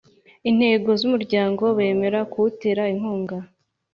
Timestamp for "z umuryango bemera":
0.99-2.19